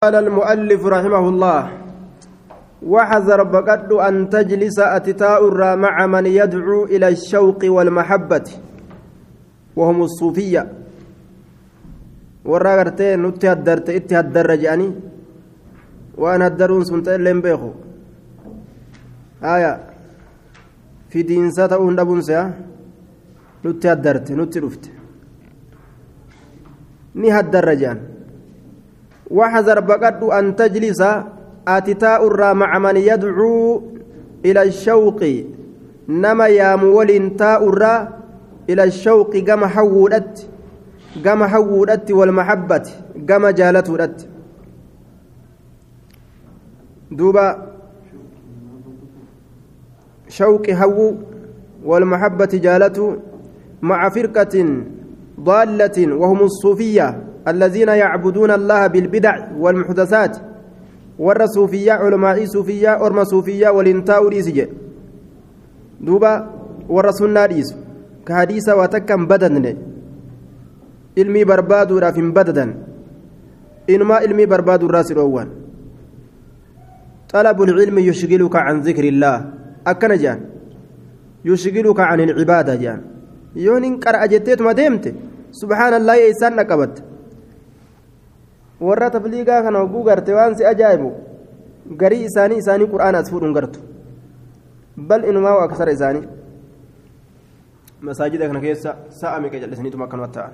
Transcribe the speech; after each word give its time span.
قال 0.00 0.14
المؤلف 0.14 0.80
رحمه 0.86 1.24
الله 1.28 1.60
وحذر 2.82 3.40
بقد 3.42 3.92
أن 3.92 4.14
تجلس 4.32 4.78
أتتاء 4.78 5.40
مع 5.76 6.06
من 6.06 6.26
يدعو 6.26 6.84
إلى 6.84 7.08
الشوق 7.08 7.60
والمحبة 7.64 8.46
وهم 9.76 9.98
الصوفية 10.02 10.62
waan 16.16 16.40
haddaruun 16.40 16.84
sun 16.88 17.02
ta'e 17.04 17.16
illee 17.20 17.32
hin 17.32 17.42
beeku 17.44 17.70
haya 19.44 19.72
fidiinsa 21.12 21.68
ta'uu 21.68 21.86
hin 21.88 21.96
dhabuunse 22.00 22.36
nutti 23.64 23.88
haddarte 23.92 24.32
nutti 24.40 24.60
dhufte 24.64 24.90
ni 27.20 27.28
haddarra 27.36 27.76
je'an 27.82 28.00
وحذر 29.30 29.80
بقد 29.80 30.22
أن 30.22 30.56
تجلس 30.56 31.02
آتتاء 31.68 32.26
الرا 32.26 32.52
مع 32.52 32.78
من 32.78 32.96
يدعو 32.96 33.82
إلى 34.44 34.62
الشوق. 34.62 35.22
نما 36.08 36.46
يا 36.46 36.76
مولين 36.76 37.36
تاء 37.36 37.68
الرا 37.68 38.08
إلى 38.70 38.84
الشوق. 38.84 39.36
كما 39.36 39.66
حولت 39.66 40.48
كما 41.24 41.46
حولت 41.46 42.10
والمحبة 42.10 42.86
كما 43.28 43.50
جالت 43.50 44.26
دوبا 47.10 47.66
شوق 50.28 50.70
هو 50.70 51.14
والمحبة 51.84 52.52
جالت 52.54 53.18
مع 53.82 54.08
فرقة 54.08 54.54
ضالة 55.40 55.98
وهم 56.14 56.40
الصوفية. 56.42 57.29
الذين 57.48 57.88
يعبدون 57.88 58.50
الله 58.50 58.86
بالبدع 58.86 59.34
والمحدثات 59.58 60.36
ور 61.18 61.46
صوفية 61.46 61.92
علماء 61.92 62.44
صوفية 62.44 63.06
أرم 63.06 63.24
صوفية 63.24 63.68
والانتاء 63.68 64.28
ريسج 64.28 64.58
دوبا 66.00 66.32
ور 66.88 67.10
سنة 67.10 67.46
ريس 67.46 67.74
كحديث 68.26 68.68
وتكم 68.68 69.26
بدن 69.26 69.76
علمي 71.18 71.44
برباد 71.44 71.92
راف 71.92 72.18
بددا 72.20 72.66
إنما 73.90 74.14
علمي 74.14 74.46
برباد 74.46 74.82
الراس 74.84 75.12
الأول. 75.12 75.48
طلب 77.32 77.62
العلم 77.62 77.98
يشغلك 77.98 78.56
عن 78.56 78.80
ذكر 78.80 79.04
الله. 79.04 79.36
أكن 79.86 80.12
جان. 80.16 80.40
يشغلك 81.44 82.00
عن 82.00 82.20
العبادة 82.20 82.74
جان. 82.74 83.00
يونين 83.56 83.96
قرأ 83.98 84.26
جتيت 84.26 84.62
ما 84.62 84.72
ديمت. 84.72 85.14
سبحان 85.50 85.94
الله 85.94 86.14
يسان 86.14 86.56
نقبت 86.56 87.02
warra 88.80 89.10
tabliigaa 89.10 89.62
kana 89.62 89.78
hogguu 89.78 90.02
garte 90.04 90.34
waan 90.34 90.54
si 90.56 90.64
ajaa'ibu 90.64 91.10
garii 91.96 92.24
isaanii 92.24 92.58
isaanii 92.62 92.86
qur'aana 92.86 93.18
as 93.18 93.30
fuudhuun 93.30 93.52
gartu 93.54 93.80
bal 94.96 95.24
inumaa 95.24 95.54
waa 95.56 95.64
aksara 95.68 95.92
isaanii 95.92 96.24
masaajida 98.00 98.46
kana 98.48 98.60
keessa 98.60 98.96
sa'a 99.20 99.40
meeqa 99.40 99.58
jallisaniituma 99.60 100.04
akkanuma 100.04 100.28
ta'a 100.28 100.50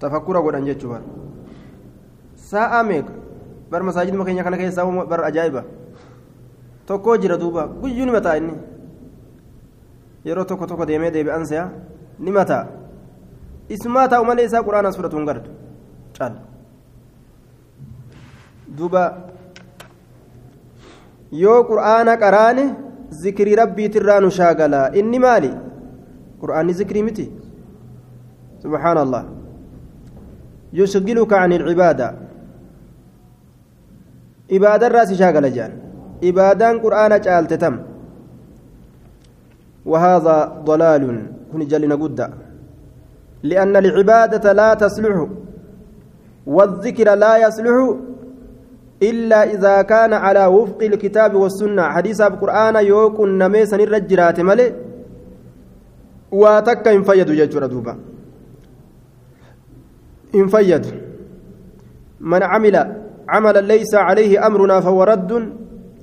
tafakkura 0.00 0.40
godhan 0.42 0.64
jechuu 0.66 0.90
bar 0.90 1.02
sa'a 2.34 2.82
meeqa 2.82 3.12
bar 3.70 3.82
masaajiduma 3.82 4.24
keenya 4.24 4.44
kana 4.44 4.56
keessa 4.56 4.84
bar 5.14 5.24
ajaa'iba 5.30 5.64
tokkoo 6.86 7.16
jira 7.16 7.36
duuba 7.38 7.66
guyyuu 7.66 8.06
ni 8.06 8.12
mataa 8.12 8.36
inni 8.36 8.54
yeroo 10.24 10.44
tokko 10.44 10.66
tokko 10.66 10.86
deemee 10.86 11.10
deebi'an 11.10 11.46
se'a 11.46 11.70
ni 12.18 12.30
mataa 12.30 12.66
isumaa 13.68 14.08
taa'u 14.08 14.24
malee 14.24 14.44
isaa 14.50 14.62
qur'aana 14.66 14.88
as 14.88 14.96
fudhatuun 14.98 15.24
gartu 15.26 15.50
caala 16.18 16.49
duba 18.76 19.04
yoo 21.32 21.64
qur'aana 21.70 22.16
qaraane 22.16 22.64
zikrii 23.10 23.56
rabbiitirraa 23.62 24.20
nu 24.20 24.30
shaagala 24.30 24.90
inni 24.94 25.18
maali? 25.18 25.50
Qur'aanni 26.40 26.72
zikrii 26.80 27.02
miti? 27.02 27.26
سبحان 28.64 28.98
الله 29.04 29.24
يشغلك 30.72 31.32
عن 31.32 31.50
العبادة 31.52 32.08
عبادة 34.52 34.86
الراس 34.86 35.10
شاغل 35.12 35.46
جان 35.56 35.72
عبادة 36.24 36.66
قرآن 36.84 37.12
جالت 37.20 37.52
تم 37.62 37.74
وهذا 39.90 40.36
ضلال 40.68 41.02
كن 41.52 41.60
جلنا 41.70 41.94
قد 42.02 42.20
لأن 43.42 43.74
العبادة 43.76 44.52
لا 44.52 44.74
تصلح 44.74 45.16
والذكر 46.46 47.08
لا 47.14 47.32
يصلح 47.44 47.76
إلا 49.02 49.40
إذا 49.54 49.82
كان 49.82 50.12
على 50.12 50.46
وفق 50.46 50.82
الكتاب 50.82 51.34
والسنة. 51.34 51.82
حديث 51.82 52.20
القرآن 52.20 52.76
يوكن 52.76 53.38
نميسا 53.38 53.76
الرجرات 53.76 54.40
ملي. 54.40 54.74
واتك 56.32 56.88
إن 56.88 57.02
فيد 57.02 57.30
ججر 57.30 57.66
دوبا. 57.66 57.96
إن 60.34 60.46
فيد. 60.46 60.86
من 62.20 62.42
عمل 62.42 62.76
عملا 63.28 63.60
ليس 63.60 63.94
عليه 63.94 64.46
أمرنا 64.46 64.80
فهو 64.80 65.02
رد. 65.02 65.52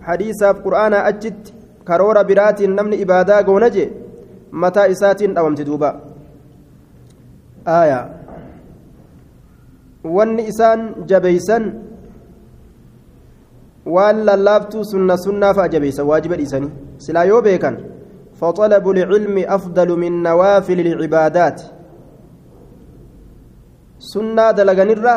حديث 0.01 0.43
القرآن 0.43 0.93
أجت 0.93 1.53
كرور 1.87 2.21
برات 2.23 2.61
نمن 2.61 2.93
إبادا 3.01 3.41
قونجي. 3.41 3.85
متى 4.51 4.91
إسات 4.91 5.21
أومت 5.21 5.61
دوبا. 5.61 6.01
آية. 7.67 8.09
وان 10.03 10.39
إسان 10.39 11.05
جبيسا 11.07 11.57
waan 13.95 14.25
lallaaftuu 14.25 14.83
sunna 14.93 15.17
sunnaaf 15.17 15.57
ajabeessa 15.67 16.03
waajiba 16.03 16.35
dhiisanii. 16.41 16.71
Silaa 16.97 17.23
yoo 17.31 17.41
beekan 17.41 17.77
فطلب 18.41 18.85
العلم 18.89 19.37
أفضل 19.47 19.89
من 19.99 20.23
نوافل 20.23 20.79
العبادات 20.79 21.61
سنة 23.99 24.51
دلغنرة 24.51 25.15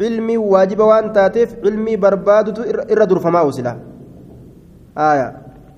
علمي 0.00 0.36
واجب 0.36 0.80
وان 0.80 1.12
تاتف 1.12 1.50
علمي 1.64 1.96
بربادة 1.96 2.56
إرى 2.92 3.06
درفما 3.06 3.40
وسلا 3.40 3.76
آية 4.98 5.28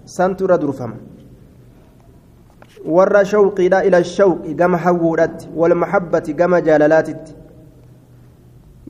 سنت 0.05 0.43
إرى 0.43 0.57
درفما 0.59 0.97
ور 2.87 3.25
شوقي 3.25 3.69
لا 3.69 3.81
إلى 3.87 3.99
الشوق 3.99 4.47
كما 4.59 4.77
حورت 4.77 5.49
والمحبة 5.57 6.27
كما 6.39 6.59
جلالاتت 6.67 7.37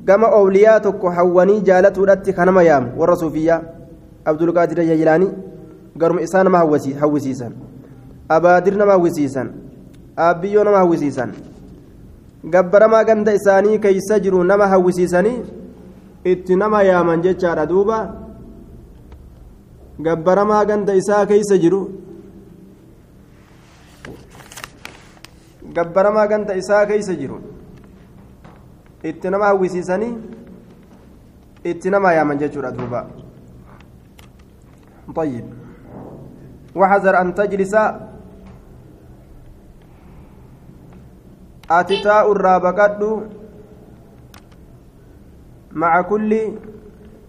gama 0.04 0.28
oowliyaa 0.38 0.80
tokko 0.80 1.10
hawwanii 1.10 1.60
jaalatuudhatti 1.60 2.32
kanama 2.32 2.62
yaamu 2.62 2.92
warra 3.00 3.16
suufiyyaa 3.16 3.60
abdulqaadir 4.24 4.84
jaylaanii 4.90 5.30
garuma 5.96 6.22
isaa 6.22 6.44
nama 6.44 6.58
hawwisiisan 7.00 7.52
abaadir 8.28 8.76
nama 8.76 8.92
hawwisiisan 8.92 9.50
aabbiyyoo 10.26 10.64
nama 10.64 10.78
hawwisiisan 10.78 11.32
gabbaramaa 12.54 13.04
ganda 13.04 13.34
isaanii 13.34 13.78
keeysa 13.78 14.18
jiru 14.20 14.44
nama 14.44 14.68
hawwisiisanii 14.68 15.38
itti 16.24 16.56
nama 16.56 16.82
yaaman 16.82 17.22
jechaadha 17.22 17.66
duuba 17.66 17.98
gabbaramaa 20.00 20.64
ganda 20.64 20.94
isaa 20.94 21.26
keeysa 21.26 21.58
jiru 21.58 21.80
gabbaramaa 25.74 26.26
ganda 26.26 26.54
isaa 26.54 26.86
keeysa 26.86 27.14
jiru 27.14 27.40
itti 29.03 29.29
nama 29.29 29.45
hawwisiisanii 29.45 30.13
itti 31.63 31.89
nama 31.89 32.13
yaaman 32.13 32.37
jechuudha 32.37 32.71
duuba 32.71 33.07
طيب 35.15 35.45
وحذر 36.75 37.21
أن 37.21 37.35
تجلس 37.35 37.75
أتتاء 41.71 42.31
الرابقد 42.31 43.01
مع 45.71 46.01
كل 46.01 46.31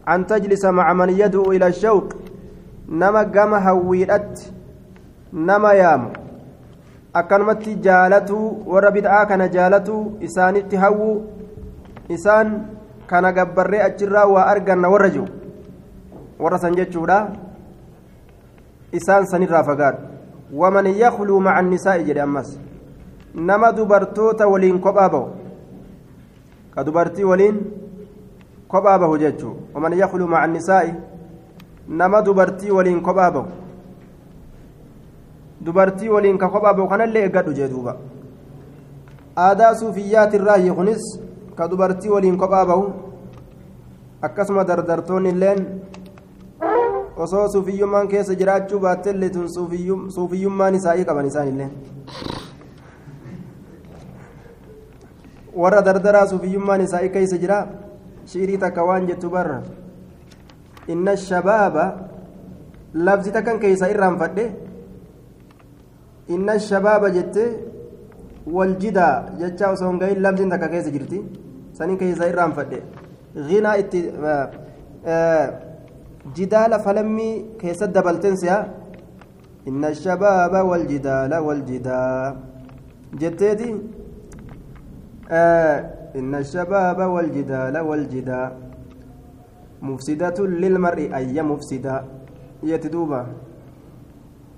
أن 0.08 0.26
تجلس 0.26 0.64
مع 0.64 0.92
من 0.92 1.10
يدعو 1.10 1.52
إلى 1.52 1.66
الشوق 1.66 2.08
نما 2.88 3.22
قام 3.22 3.54
هويرت 3.54 4.52
نما 5.32 5.72
يام 5.72 6.12
أكنمت 7.16 7.68
جالته 7.68 8.62
وربدعا 8.66 9.24
كان 9.24 9.50
جالته 9.50 10.12
إسانت 10.24 10.74
هوو 10.74 11.22
isaan 12.09 12.65
kana 13.07 13.31
gabbarree 13.33 13.81
achirraa 13.81 14.25
waa 14.27 14.45
arganna 14.45 14.89
warra 14.89 15.09
jiru. 15.09 15.27
Warra 16.39 16.59
san 16.59 16.75
jechuudha. 16.75 17.27
Isaan 18.91 19.25
sanirraa 19.27 19.63
fagaadhu 19.63 20.09
waman 20.53 20.85
yakluu 20.97 21.39
maca 21.39 21.57
annisaa'i 21.59 22.03
jedhe 22.03 22.21
ammas. 22.21 22.57
Nama 23.33 23.71
dubartoota 23.71 24.47
waliin 24.47 24.79
kophaa 24.79 25.09
bahu. 25.09 25.29
Ka 26.73 26.83
dubartii 26.83 27.23
waliin 27.23 27.59
kophaa 28.67 28.99
bahu 28.99 29.17
jechuu. 29.17 29.55
Waman 29.73 29.93
yakluu 29.93 30.27
maca 30.27 30.43
annisaa'i 30.43 30.93
nama 31.87 32.21
dubartii 32.21 32.71
waliin 32.71 33.01
kophaa 33.01 33.31
bahu. 33.31 33.47
Dubartii 35.61 36.09
waliin 36.09 36.37
ka 36.37 36.49
kophaa 36.49 36.73
bahu 36.73 36.87
kanallee 36.89 37.23
eeggadhu 37.23 37.53
jee 37.53 37.67
duuba. 37.69 37.97
Aadaa 39.37 39.75
suufiyyaatirraa 39.75 40.73
kunis 40.75 41.28
ka 41.59 41.67
dubartii 41.67 42.09
waliin 42.15 42.37
kophaa 42.39 42.65
bahu 42.71 42.83
akkasuma 44.27 44.63
dardartoonni 44.69 45.29
illeen 45.35 45.59
osoo 47.25 47.47
suufiyyummaan 47.53 48.07
keessa 48.07 48.35
jiraachuu 48.41 48.79
baattellee 48.85 49.29
tun 49.29 49.47
suufiyyummaan 50.15 50.75
isaa'ii 50.79 51.05
qaban 51.09 51.25
isaan 51.31 51.47
illeen. 51.51 51.71
Warra 55.55 55.81
dardaraa 55.85 56.27
suufiyyummaan 56.31 56.81
isaa'ii 56.81 57.09
keessa 57.15 57.37
jira 57.43 57.57
shiirii 58.25 58.57
takka 58.57 58.83
waan 58.85 59.07
jettu 59.07 59.29
barra. 59.29 59.61
Inna 60.87 61.15
shabaaba 61.17 61.85
labsi 62.93 63.31
takkan 63.31 63.59
keessa 63.59 63.89
irraanfadhe 63.93 64.45
inna 66.35 66.59
shabaaba 66.59 67.09
jette 67.17 67.43
waljidaa 68.53 69.13
jechaa 69.39 69.71
osoo 69.75 69.89
hin 69.91 69.99
gahin 69.99 70.21
labsiin 70.23 70.49
takka 70.49 70.67
keessa 70.73 70.91
jirti 70.95 71.19
saniin 71.79 71.97
keessa 71.97 72.27
irraanfadhe 72.27 72.81
غنى 73.29 73.71
إت 73.79 73.93
جدال 76.35 76.73
فلمي 76.85 77.29
كيس 77.61 77.83
دبلتنسيا 77.83 78.57
إن 79.67 79.85
الشباب 79.85 80.53
والجدال 80.69 81.33
والجدال 81.37 82.35
جتيتي 83.21 83.69
آه 85.29 85.77
إن 86.15 86.35
الشباب 86.35 86.99
والجدال 86.99 87.75
والجدال 87.77 88.51
مفسدة 89.81 90.37
للمرء 90.61 91.15
أي 91.15 91.41
مفسدة. 91.41 91.95
يتدوبا 92.63 93.21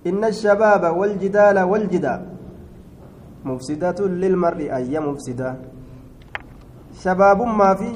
إن 0.08 0.24
الشباب 0.24 0.84
والجدال 0.98 1.58
والجدال 1.60 2.22
مفسدة 3.46 4.00
للمرء 4.08 4.76
أي 4.76 5.00
مفسدة. 5.00 5.50
شباب 5.52 5.71
ما 7.58 7.74
في 7.74 7.92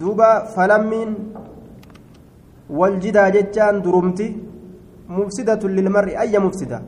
duuba 0.00 0.46
falammiin 0.54 1.10
waljidaa 2.80 3.30
jechaan 3.36 3.82
durumti 3.84 4.26
mufsidatun 5.16 5.74
lilmar'i 5.78 6.14
ayya 6.24 6.40
mufsida 6.44 6.78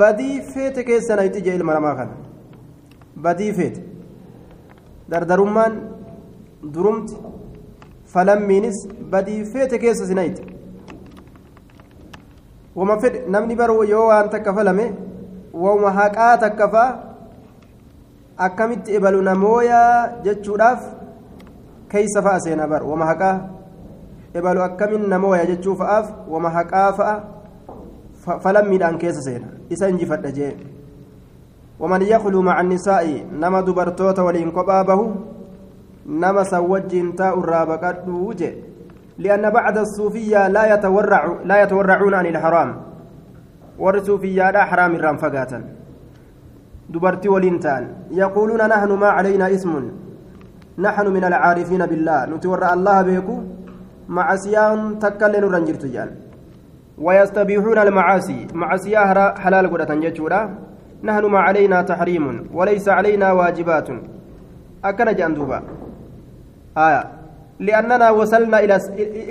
badii 0.00 0.36
feete 0.52 0.84
keessanayti 0.90 1.42
jee 1.46 1.56
ilma 1.58 1.74
namaa 1.78 1.94
kana 2.00 2.14
badii 3.26 3.52
feete 3.58 3.82
dardarummaan 5.10 5.74
durumti 6.74 7.16
falammiinis 8.14 8.78
badii 9.16 9.42
feete 9.52 9.78
keessa 9.84 10.06
sinayti 10.12 10.42
wama 12.78 13.00
fedhe 13.02 13.24
namni 13.36 13.56
baruu 13.62 13.82
yoo 13.94 14.06
waan 14.12 14.30
takka 14.34 14.54
falame 14.60 14.86
haqaa 15.98 16.38
takka 16.38 16.68
faa 16.68 16.90
akkamitti 18.36 18.94
ebalu 18.94 19.22
namooyaa 19.22 20.22
jechuudhaaf 20.24 20.82
keeysa 21.88 22.22
fa'a 22.22 22.40
seenaa 22.40 22.68
bar 22.68 22.82
wama 22.84 23.06
haqaa 23.06 23.36
ebalu 24.34 24.62
akkamin 24.62 25.08
namooyaa 25.08 25.46
jechuu 25.46 25.76
fa'aaf 25.76 26.12
wama 26.28 26.50
haqaa 26.50 26.92
fa'a 26.92 28.38
falammiidhaan 28.44 28.98
keessa 28.98 29.22
seena 29.22 29.46
isa 29.70 29.88
injifadha 29.88 30.32
jee 30.32 30.56
ومن 31.78 32.02
يخلو 32.02 32.42
مع 32.42 32.60
النساء 32.60 33.06
نما 33.38 33.60
دبرتوت 33.60 34.18
ولين 34.18 34.50
قبابه 34.50 35.14
نما 36.06 36.42
سوجين 36.44 37.14
تاء 37.14 37.38
الرابقات 37.38 38.02
لأن 39.18 39.50
بعد 39.50 39.78
الصوفية 39.78 40.48
لا 40.48 40.74
يتورع 40.74 41.22
لا 41.44 41.62
يتورعون 41.62 42.14
عن 42.14 42.26
الحرام 42.26 42.87
والصوفية 43.78 44.50
لا 44.50 44.64
حرام 44.64 44.94
الرام 44.94 45.16
فقاتا 45.16 45.62
دبرتي 46.90 47.28
ولينتان 47.28 47.84
يقولون 48.10 48.68
نحن 48.68 48.90
ما 48.92 49.06
علينا 49.06 49.50
اسم 49.54 49.90
نحن 50.78 51.06
من 51.06 51.24
العارفين 51.24 51.86
بالله. 51.86 52.26
نتورى 52.26 52.72
الله 52.72 53.02
بيكو. 53.02 53.36
معصيان 54.08 54.98
تكلن 54.98 55.44
رنجرت 55.54 55.84
جان. 55.86 56.10
ويستبيحون 56.98 57.78
المعاصي. 57.78 58.46
معصية 58.54 58.98
حلال 59.42 59.64
قدة 59.72 59.94
جتورا 59.94 60.54
نحن 61.02 61.24
ما 61.24 61.38
علينا 61.38 61.82
تحريم. 61.82 62.24
وليس 62.54 62.88
علينا 62.88 63.32
واجبات. 63.32 63.88
أكن 64.84 65.08
جندوبا 65.18 65.62
آية. 66.76 67.04
لأننا 67.60 68.10
وصلنا 68.10 68.58
إلى 68.64 68.76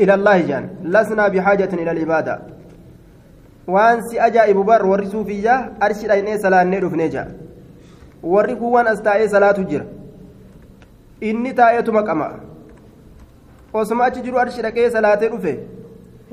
إلى 0.01 0.13
الله 0.13 0.37
جان. 0.41 0.69
لسنا 0.83 1.27
بحاجة 1.27 1.71
إلى 1.73 1.91
العبادة. 1.91 2.39
وأنسي 3.67 4.15
أجائب 4.27 4.57
بر 4.57 4.85
ورسو 4.85 5.23
فيا 5.23 5.55
أرشد 5.83 6.09
أين 6.09 6.37
سلام 6.37 6.67
نيرف 6.69 6.93
نجا 6.93 7.23
warri 8.23 8.55
kun 8.59 8.71
waan 8.73 8.87
as 8.91 8.99
taa'ee 9.05 9.27
salaatu 9.29 9.63
jira 9.69 9.85
inni 11.29 11.51
taa'eetuma 11.59 12.01
qama 12.07 12.27
osuma 13.73 14.05
achi 14.09 14.21
jiru 14.25 14.39
arshi 14.43 14.61
dhaqee 14.65 14.89
salaatee 14.95 15.29
dhufe 15.33 15.53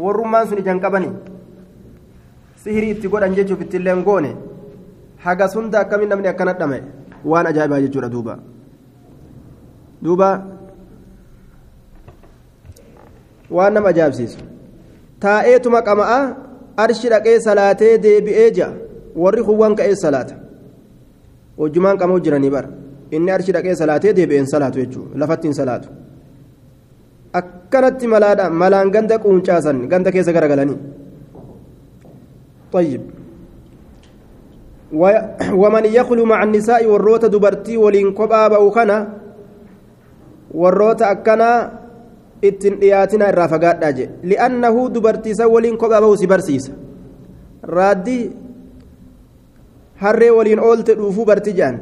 warrummaan 0.04 0.48
sun 0.48 0.58
ijaan 0.62 0.80
qabani 0.84 1.10
sihirii 2.64 2.90
itti 2.96 3.08
godhan 3.12 3.36
jechuuf 3.38 3.60
ittiillee 3.66 3.96
goone 4.08 4.30
haga 5.24 5.48
sunda 5.54 5.80
akkamiin 5.84 6.10
namni 6.14 6.28
akkana 6.32 6.52
dhame 6.62 6.78
waan 7.32 7.46
ajaa'ibaa 7.52 7.80
jechuudha 7.84 8.08
duuba 8.14 8.38
duuba 10.04 10.30
waan 13.58 13.72
nama 13.74 13.88
ajaa'ibsiisu 13.94 14.38
taa'eetuma 15.26 15.82
qama'a 15.90 16.18
arshi 16.76 17.08
dhaqee 17.12 17.40
salaatee 17.40 17.98
deebi'ee 18.04 18.50
jira 18.56 18.70
warri 19.16 19.42
kun 19.46 19.58
waan 19.58 19.74
ka'ee 19.78 19.96
salaata 20.04 20.34
hojjumaan 21.58 21.98
qamoo 21.98 22.20
jiranii 22.24 22.50
bara 22.56 22.68
inni 23.10 23.30
arshi 23.36 23.52
dhaqee 23.56 23.74
salaatee 23.82 24.12
deebi'een 24.18 24.46
salaatu 24.54 24.78
jechuudha 24.82 25.18
lafatti 25.22 25.46
hin 25.48 25.54
salaatu 25.60 25.88
akkanatti 27.40 28.06
malaadha 28.14 28.50
malaan 28.50 28.90
ganda 28.94 29.18
quuncaasan 29.18 29.88
ganda 29.88 30.12
keessa 30.12 30.32
garagalanii 30.32 30.78
طيب 32.74 33.02
ومن 35.62 35.84
يخلو 35.84 36.24
مع 36.24 36.42
النساء 36.42 36.86
والروت 36.86 37.24
دبرتي 37.24 37.76
ولين 37.76 38.14
كبابا 38.18 38.58
وكنا 38.58 38.98
والروت 40.54 41.02
أكنا 41.02 41.50
ittin 42.42 42.78
dhiyaatina 42.80 43.28
irraa 43.32 43.48
fagaadhaa 43.48 43.92
je 43.98 44.08
li'annahu 44.30 44.88
dubartiisa 44.94 45.48
waliin 45.48 45.76
kophaa 45.76 46.00
bahu 46.00 46.16
si 46.16 46.26
barsiisa. 46.26 46.72
Raaddii 47.76 48.30
harree 50.02 50.30
waliin 50.30 50.58
oolte 50.60 50.94
dhuufuu 50.98 51.24
barti 51.24 51.52
jedhan 51.58 51.78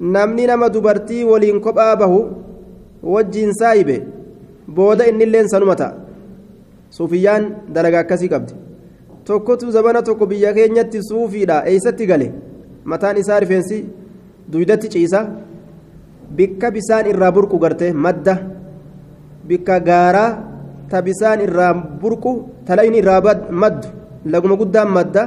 namni 0.00 0.46
nama 0.46 0.68
dubartii 0.74 1.24
waliin 1.24 1.60
kophaa 1.60 1.96
bahu 1.96 2.20
wajjiin 3.14 3.52
saayibe 3.60 3.96
booda 4.74 5.06
innilleen 5.06 5.48
sanuma 5.48 5.76
ta'a. 5.76 5.94
Suufiyyaan 6.90 7.44
dalagaa 7.74 8.00
akkasii 8.00 8.28
qabdi. 8.28 8.52
Tokkotu 9.24 9.70
zabana 9.70 10.02
tokko 10.02 10.26
biyya 10.26 10.52
keenyatti 10.54 11.02
suufiidha 11.08 11.62
eeysatti 11.66 12.06
gale? 12.06 12.32
Mataan 12.84 13.16
isaa 13.16 13.40
rifeensi 13.40 13.84
duydatti 14.52 14.88
ciisa. 14.88 15.20
Bikka 16.36 16.70
bisaan 16.70 17.06
irraa 17.10 17.32
burqu 17.32 17.58
garte 17.58 17.92
madda 17.92 18.34
bikka 19.48 19.74
gaaraa 19.88 20.30
ta 20.90 21.02
bisaan 21.06 21.40
irraa 21.46 21.72
burqu 22.00 22.32
ta 22.66 22.76
layni 22.78 22.98
irraa 23.02 23.20
maddu 23.62 23.88
laguma 24.32 24.56
guddaan 24.60 24.88
madda 24.96 25.22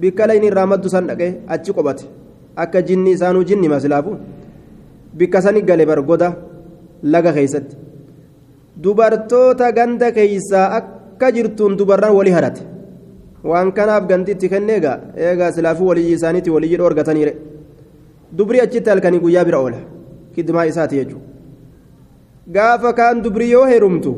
bikka 0.00 0.26
layni 0.30 0.46
irraa 0.50 0.66
maddu 0.72 0.88
san 0.94 1.04
dhaqe 1.10 1.26
achi 1.54 1.70
qobate 1.76 2.04
akka 2.62 2.78
jinni 2.88 3.10
isaanuu 3.16 3.44
jinni 3.48 3.68
masilaafu 3.74 4.10
bikka 5.18 5.42
sani 5.44 5.62
gale 5.68 5.84
bargoda 5.90 6.28
laga 7.12 7.30
keeysatti 7.36 7.76
dubartoota 8.82 9.72
ganda 9.78 10.08
keeysaa 10.16 10.66
akka 10.78 11.28
jirtuun 11.36 11.72
dubarran 11.78 12.12
walii 12.18 12.34
hadhate 12.38 12.62
waan 13.50 13.72
kanaaf 13.76 14.04
ganti 14.10 14.30
itti 14.34 14.48
kenneegaa 14.52 14.98
eegaa 15.26 15.50
silaafuu 15.56 15.88
waliyyi 15.90 16.12
isaaniitti 16.18 16.50
waliyyi 16.56 16.76
dhoorgataniire 16.80 17.32
dubri 18.36 18.60
achitti 18.64 18.90
halkanii 18.92 19.20
guyyaa 19.24 19.44
bira 19.48 19.58
oola 19.64 19.80
kidmaa 20.34 20.66
isaati 20.70 20.96
jechuudha 21.00 21.29
gaafa 22.56 22.92
kaan 22.98 23.22
dubri 23.22 23.50
yoo 23.50 23.66
heerumtu 23.72 24.12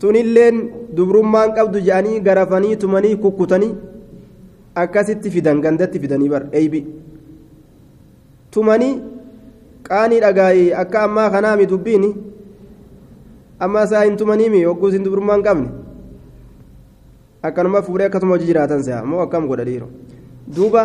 tunilleen 0.00 0.58
dubrummaan 0.96 1.54
qabdu 1.56 1.80
jedhanii 1.88 2.20
garafanii 2.28 2.76
tumanii 2.82 3.16
kukkutanii 3.24 3.72
akkasitti 4.82 5.30
fidan 5.34 5.60
gandatti 5.64 6.02
fidanii 6.02 6.32
bar 6.34 6.42
eeybi 6.60 6.80
tumanii 8.56 8.94
qaanii 9.88 10.20
dhagaayii 10.24 10.72
akka 10.82 11.04
ammaa 11.06 11.30
kanaami 11.36 11.70
dubbiini 11.72 12.10
amma 13.66 13.84
isaa 13.88 14.04
hin 14.08 14.16
tumaniimi 14.22 14.64
hogguus 14.70 14.98
hin 14.98 15.04
dubrummaan 15.06 15.46
qabne 15.48 15.68
akkanuma 17.50 17.82
fuudhee 17.86 18.10
akkasuma 18.10 18.36
hojii 18.36 18.50
jiraatan 18.52 18.84
se'a 18.88 19.04
moo 19.12 19.22
akkam 19.26 19.48
godha 19.52 19.64
duuba 20.56 20.84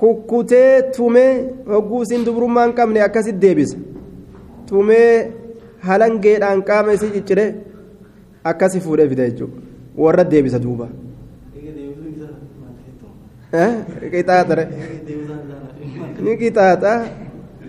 kukkutee 0.00 0.82
tumee 0.96 1.32
hogguus 1.74 2.10
hin 2.16 2.24
dubrummaan 2.26 2.72
qabne 2.80 3.02
akkasitti 3.08 3.40
deebisa 3.46 3.76
tumee 4.70 5.12
halangeedhaan 5.88 6.62
qaama 6.70 6.96
isii 6.96 7.12
ciccire 7.16 7.46
akkasi 8.50 8.80
fuudhee 8.86 9.08
fida 9.12 9.28
jechuudha 9.30 9.58
warra 10.04 10.24
deebisa 10.32 10.58
duuba 10.66 10.86
qixaaxare 14.12 14.64
ni 16.24 16.36
qixaaxa 16.42 16.92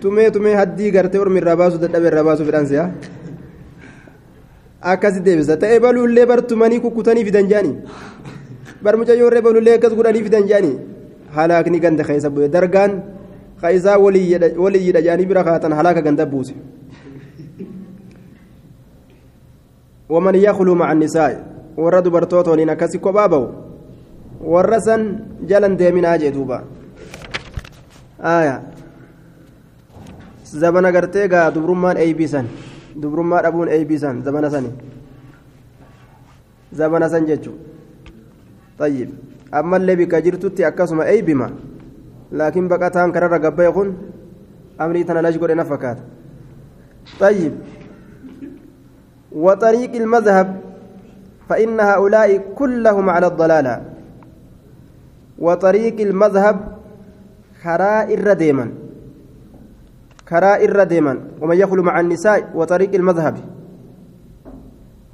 tumee 0.02 0.30
tumee 0.36 0.54
haddii 0.60 0.90
gartee 0.96 1.20
ormi 1.24 1.38
irraa 1.42 1.56
baasu 1.62 1.82
dadhabe 1.84 2.06
irraa 2.10 2.26
baasu 2.28 2.46
fedhan 2.48 2.66
si'a 2.70 2.86
akkasi 4.92 5.20
deebisa 5.26 5.56
ta'ee 5.62 5.80
baluullee 5.84 6.26
bartumanii 6.32 6.80
kukkutanii 6.84 7.24
fidan 7.28 7.48
jaanii 7.52 7.76
bar 8.84 8.94
mucayyoorree 9.00 9.42
baluullee 9.46 9.74
akkas 9.78 9.94
godhanii 9.98 10.24
fidan 10.28 10.46
jaanii 10.52 10.76
halaakni 11.36 11.80
ganda 11.84 12.04
keessa 12.08 12.30
bu'e 12.34 12.48
dargaan 12.56 13.02
kaisaa 13.62 13.98
waliyyidha 13.98 15.02
jaanii 15.08 15.26
bira 15.32 15.44
kaatan 15.48 15.72
halaaka 15.78 16.02
ganda 16.06 16.26
buuse 16.26 16.54
ومن 20.12 20.34
يخلو 20.34 20.74
مع 20.74 20.88
النساء 20.92 21.32
ورد 21.76 22.06
برتوتون 22.14 22.60
أكسي 22.70 22.98
كبابو 23.04 23.42
ورسن 24.52 25.02
جلن 25.48 25.72
ديمنا 25.80 26.16
جدوبا 26.22 26.58
آية. 28.20 28.56
زمن 30.62 30.86
غرتيغا 30.94 31.48
دبرمان 31.54 31.96
ايبيسن 31.96 32.46
دبرمان 33.00 33.44
أبون 33.48 33.68
ايبيسن 33.68 34.22
زمن 34.26 34.44
سني. 34.54 34.70
زمن 36.72 37.02
سن 37.08 37.24
جچو 37.28 37.52
طيب. 38.78 39.10
أما 39.54 39.76
اللي 39.76 39.94
بك 39.96 40.14
جرتتي 40.14 40.68
اكسما 40.68 41.04
ايبما 41.08 41.48
لكن 42.32 42.68
بقتان 42.68 43.12
كرر 43.12 43.34
غبا 43.44 43.64
يكون 43.64 43.88
امري 44.80 45.04
تنلاش 45.04 45.36
غد 45.36 45.50
نفكات. 45.50 45.98
طيب. 47.20 47.52
وطريق 49.34 49.94
المذهب 49.94 50.60
فإن 51.48 51.80
هؤلاء 51.80 52.54
كلهم 52.54 53.10
على 53.10 53.26
الضلالة. 53.26 53.82
وطريق 55.38 56.00
المذهب 56.00 56.56
خراء 57.62 58.14
الرديما 58.14 58.66
كراء 60.28 60.64
الرديما 60.64 61.18
ومن 61.40 61.56
يخلو 61.56 61.82
مع 61.82 62.00
النساء 62.00 62.50
وطريق 62.54 62.94
المذهب. 62.94 63.36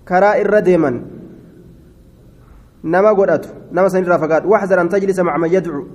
كراء 0.09 0.41
الرديما 0.41 1.03
نما 2.85 3.11
قرأت. 3.13 3.47
نما 3.73 3.89
سنرى 3.89 4.19
فقال 4.19 4.47
واحذر 4.47 4.81
أن 4.81 4.89
تجلس 4.89 5.19
مع 5.21 5.37
من 5.37 5.49
يدعو 5.53 5.87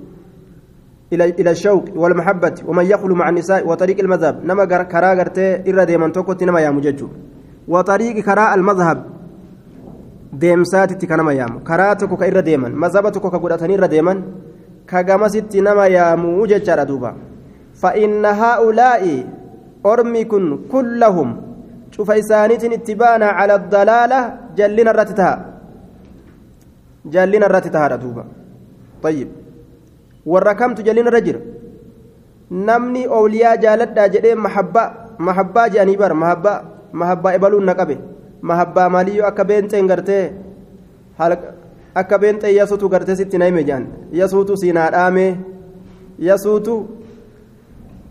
إلى 1.12 1.24
إلى 1.24 1.50
الشوق 1.50 1.84
والمحبة. 1.94 2.54
ومن 2.66 2.84
يخلو 2.84 3.14
مع 3.14 3.28
النساء 3.28 3.68
وطريق 3.68 4.00
المذهب. 4.00 4.44
نما 4.44 4.64
كراء 4.64 5.18
قرتي 5.18 5.70
الرديما 5.70 6.08
توكت 6.08 6.42
نما 6.42 6.60
يا 6.60 6.70
مججو. 6.70 7.08
وطريق 7.68 8.16
كراء 8.24 8.54
المذهب 8.54 8.98
kanama 11.08 11.32
yaamu 11.32 11.60
karaa 11.60 11.94
tokko 11.94 12.16
ka 12.16 12.26
irra 12.26 12.42
deeman 12.42 12.72
mazhaba 12.74 13.10
tokko 13.14 13.30
ka 13.30 13.38
godhatanii 13.38 13.78
irra 13.78 13.88
deeman 13.88 14.18
ka 14.86 15.02
gamasitti 15.02 15.62
nama 15.62 15.86
yaamuu 15.86 16.46
jechaadha 16.46 16.84
duuba 16.84 17.14
فإن 17.74 18.24
هؤلاء 18.24 19.02
أرمي 19.86 20.24
كلهم. 20.72 21.28
شوف 21.90 22.10
إسانيت 22.10 22.64
اتبانا 22.64 23.26
على 23.26 23.54
الضلالة. 23.54 24.20
جلنا 24.56 24.90
الرتتها 24.90 25.32
جلنا 27.06 27.46
الرتتها 27.46 27.96
دوبا. 27.96 28.24
طيب. 29.02 29.28
والركمت 30.26 30.80
جلنا 30.80 31.08
الرجل 31.08 31.36
نمني 32.50 33.06
أولياء 33.06 33.56
جالت 33.56 33.98
جدين 34.14 34.38
محبة. 34.38 34.84
محبة 35.18 35.66
جاني 35.74 35.96
بر 35.96 36.12
محبة 36.94 37.20
محبة 37.20 37.34
إبلون 37.34 37.64
نقبه 37.66 37.98
mahabbaa 38.44 38.88
maaliyyoo 38.92 39.26
akka 39.26 39.44
beenxeen 39.48 39.86
gartee 39.88 40.32
akka 41.94 42.18
beenxee 42.18 42.52
yasuutu 42.56 42.88
gartee 42.92 43.16
sitti 43.16 43.38
na 43.40 43.46
hime 43.48 43.62
jaan 43.68 43.86
yasuutu 44.12 44.56
siinaa 44.62 44.90
dhaame 44.94 45.24
yasuutu 46.28 46.74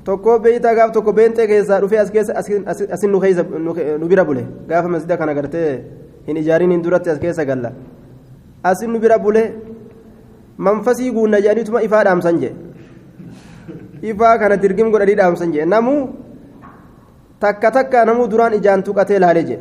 tokko 0.08 0.40
beeytaa 0.46 0.74
gaaf 0.80 0.92
tokko 0.96 1.14
beenxee 1.20 1.48
keessaa 1.52 1.80
dhufee 1.84 2.00
as 2.06 2.12
keessa 2.16 2.34
asin 2.98 3.12
nu 3.12 4.08
bira 4.14 4.26
bule 4.26 4.44
gaafa 4.72 4.90
masjida 4.96 5.18
kana 5.22 5.38
gartee 5.40 5.70
hin 6.28 6.42
ijaariin 6.44 6.84
duratti 6.88 7.14
as 7.14 7.22
keessa 7.26 7.46
galla 7.46 7.72
asin 8.72 8.92
nu 8.94 9.00
bira 9.06 9.20
bule 9.28 9.44
manfasii 10.58 11.12
guunna 11.12 11.44
jedhaniituma 11.46 11.86
ifaa 11.90 12.04
dhaamsan 12.10 12.42
jee 12.42 12.54
ifaa 14.14 14.38
kana 14.38 14.58
dirgim 14.66 14.92
godhanii 14.92 15.20
dhaamsan 15.22 15.54
jee 15.54 15.66
namuu 15.76 16.02
takka 17.44 17.72
takka 17.78 18.06
namuu 18.10 18.28
duraan 18.32 18.54
ijaan 18.60 18.84
tuqatee 18.88 19.20
laale 19.24 19.44
jee. 19.50 19.60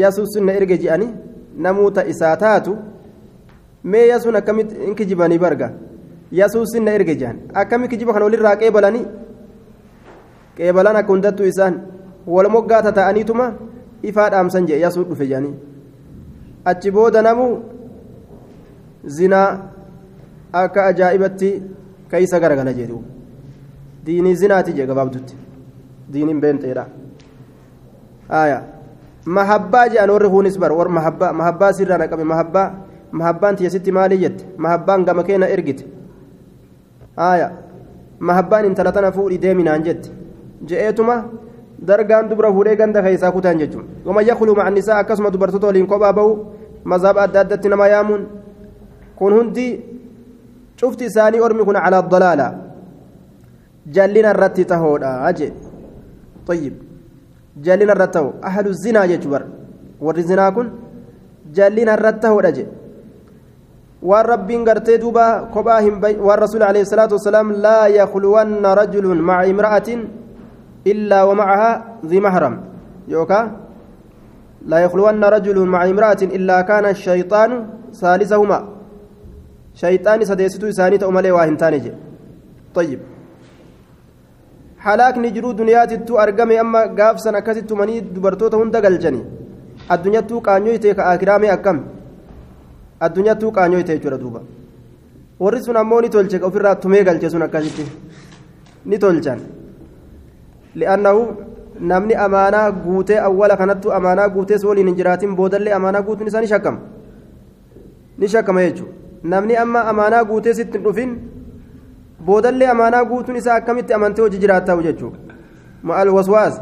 Yasuus 0.00 0.34
na 0.46 0.52
erge 0.58 0.76
je'ani 0.82 1.06
namoota 1.64 2.04
isaa 2.12 2.36
taatu 2.42 2.76
mee 3.84 4.06
yasuun 4.12 4.36
akkamitti 4.40 4.74
in 4.86 4.94
kijibanii 4.98 5.38
barga? 5.44 5.68
Yasuus 6.40 6.74
na 6.84 6.92
erge 6.98 7.14
je'an. 7.20 7.36
Akkami 7.54 7.88
kijiba 7.88 8.12
kana 8.12 8.24
walirraa 8.24 8.56
qeebalanii? 8.62 9.06
Qeebalan 10.56 10.96
akka 11.00 11.12
hundattuu 11.12 11.46
isaan 11.52 11.74
wal 12.26 12.48
moggaa 12.54 12.82
tata'aniituma 12.86 13.46
ifaa 14.02 14.30
dhaamsan 14.30 14.66
jee 14.68 14.80
yasuu 14.84 15.04
dhufe 15.10 15.26
je'anii. 15.30 15.54
Achi 16.70 16.90
booda 16.90 17.22
namuu 17.22 17.52
zinaa 19.18 19.48
akka 20.62 20.86
ajaa'ibatti 20.90 21.50
keeysa 22.10 22.40
garagala 22.40 22.72
jedhu 22.80 23.04
diinii 24.06 24.36
zinaati 24.42 24.72
jee 24.78 24.86
gabaabdutti 24.90 25.34
diiniin 26.12 26.40
beenxeedha 26.40 26.86
aayaa 28.40 28.62
mahabbaa 29.24 29.88
jedhan 29.88 30.10
warri 30.10 30.28
kunis 30.28 30.58
bar 30.58 30.72
war 30.72 30.88
mahabbaa 30.88 31.32
mahabbaa 31.32 31.72
sirraa 31.72 31.98
naqabe 31.98 32.24
mahabbaa 32.24 32.68
mahabbaan 33.12 33.56
tiyya 33.56 33.70
sitti 33.70 33.92
maalii 33.92 34.18
jette 34.24 34.46
mahabbaan 34.56 35.04
gama 35.04 35.22
keena 35.24 35.48
ergite 35.56 35.84
haaya 37.16 37.50
mahabbaan 38.18 38.64
intala 38.70 38.92
tana 38.92 39.12
fuudhi 39.12 39.38
deeminaan 39.44 39.84
jette 39.84 40.10
je'eetuma 40.72 41.16
dargaan 41.86 42.28
dubra 42.30 42.52
fuudhee 42.52 42.76
ganda 42.76 43.02
keessaa 43.02 43.32
kutaan 43.32 43.58
jechuun 43.58 43.86
wama 44.06 44.22
yakuluu 44.22 44.56
macannisaa 44.56 44.98
akkasuma 45.02 45.32
dubartoota 45.32 45.66
waliin 45.66 45.86
kophaa 45.86 46.12
ba'u 46.12 46.32
mazhaba 46.84 47.22
adda 47.26 47.40
addatti 47.40 47.68
nama 47.68 47.88
yaamuun 47.94 48.26
kun 49.16 49.32
hundi 49.38 49.66
cufti 50.80 51.04
isaanii 51.12 51.40
ormi 51.40 51.64
kun 51.64 51.76
calaa 51.84 52.50
jallina 53.96 54.30
irratti 54.34 54.64
tahoodha 54.64 55.32
jee 55.32 55.52
طيب 56.50 56.74
jallina 61.56 61.94
irratti 61.96 62.20
ta'uudha 62.24 62.50
je 62.56 62.64
waan 64.02 64.26
rabbiin 64.32 64.64
gartee 64.64 64.98
duuba 65.02 65.24
kophaa 65.54 65.80
hin 65.86 65.94
waan 66.26 66.38
rasuul 66.44 66.62
alayhi 66.62 66.86
salaatu 66.92 67.14
wasalaam 67.18 67.52
laa 67.64 67.88
yakluwanna 67.98 68.74
rajulun 68.80 69.18
maca 69.30 69.48
imra'atin 69.52 70.00
illaa 70.92 71.26
wamacahaa 71.30 71.80
zi 72.10 72.20
mahram 72.26 72.54
yookaa 73.14 73.44
laa 74.70 74.80
yakluwanna 74.86 75.32
rajulun 75.36 75.68
maca 75.74 75.90
imra'atin 75.94 76.30
illaa 76.38 76.62
kaana 76.70 76.94
shayxaanu 77.04 77.56
saalisahumaa 78.00 78.62
shayxaani 79.82 80.30
sadeessituu 80.30 80.72
isaanii 80.74 81.02
ta'u 81.02 81.12
malee 81.18 81.34
waa 81.38 81.48
hin 81.50 81.58
taane 81.64 81.80
je 81.86 81.92
طيب 82.74 83.00
halaakni 84.84 85.30
jiruu 85.36 85.52
duniyaatittuu 85.60 86.18
argame 86.24 86.58
amma 86.64 86.80
gaafsan 86.98 87.34
akkasitti 87.40 87.74
manii 87.80 88.00
dubartoota 88.14 88.56
hunda 88.60 88.80
galchanii 88.84 89.24
addunyattuu 89.94 90.40
qaanyoyte 90.46 90.94
ka 90.98 91.08
akiraamee 91.12 91.50
akkam 91.56 91.78
addunyattuu 93.06 93.50
qaanyoyte 93.58 93.92
jechuudha 93.96 94.18
duuba 94.22 94.40
warri 95.42 95.62
sun 95.66 95.76
ammoo 95.82 96.00
ni 96.04 96.08
tolche 96.14 96.40
ofirraa 96.48 96.74
tumee 96.84 97.02
galche 97.08 97.30
sun 97.34 97.42
akkasitti 97.46 97.84
ni 98.92 98.98
tolchan 99.04 99.40
li'annahu 100.82 101.22
namni 101.92 102.14
amaanaa 102.26 102.70
guutee 102.84 103.18
awwala 103.28 103.56
kanattu 103.60 103.92
amaanaa 103.98 104.28
guutees 104.36 104.64
waliin 104.70 104.86
hin 104.92 104.96
jiraatin 105.02 105.36
boodallee 105.42 105.72
amaanaa 105.80 106.02
guutuun 106.08 106.28
isaa 106.32 106.40
ni 106.46 106.52
shakkama 106.54 106.78
ni 108.18 108.28
shakkama 108.36 108.62
jechuudha 108.66 108.94
namni 109.34 109.56
amma 109.64 109.84
amaanaa 109.92 110.24
guutee 110.32 110.54
sitti 110.60 110.78
hin 110.78 110.84
dhufin 110.88 111.14
boodallee 112.26 112.68
amaanaa 112.68 113.04
guutuun 113.10 113.36
isaa 113.36 113.54
akkamitti 113.60 113.94
amantee 113.94 114.22
hojii 114.22 114.38
jiraattaa'u 114.44 114.82
jechuudha 114.82 115.18
ma'al 115.90 116.08
waswaas 116.16 116.60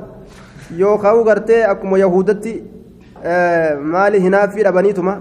yoo 0.80 0.96
ka'uu 1.04 1.24
gartee 1.28 1.62
akkuma 1.72 1.98
yahudatti 1.98 2.54
maali 3.94 4.20
hinaaffii 4.26 4.62
dhabaniituma 4.68 5.14